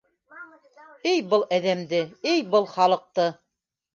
[1.09, 2.01] Эй был әҙәмде,
[2.31, 3.29] эй был халыҡты...